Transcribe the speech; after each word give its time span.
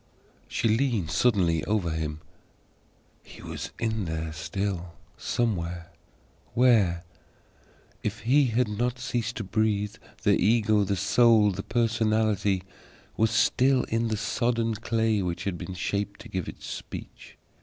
She 0.47 0.67
leaned 0.67 1.11
suddenly 1.11 1.63
over 1.65 1.91
him. 1.91 2.21
HE 3.21 3.43
was 3.43 3.71
in 3.77 4.05
there 4.05 4.33
still, 4.33 4.95
somewhere. 5.15 5.91
Where? 6.55 7.03
If 8.01 8.21
he 8.21 8.45
had 8.47 8.67
not 8.67 8.97
ceased 8.97 9.35
to 9.35 9.43
breathe, 9.43 9.93
the 10.23 10.35
Ego, 10.43 10.83
the 10.85 10.95
Soul, 10.95 11.51
the 11.51 11.61
Personality 11.61 12.63
was 13.15 13.29
still 13.29 13.83
in 13.89 14.07
the 14.07 14.17
sodden 14.17 14.73
clay 14.73 15.21
which 15.21 15.43
had 15.43 15.61
shaped 15.77 16.19
to 16.21 16.29
give 16.29 16.49
it 16.49 16.63
speech. 16.63 17.37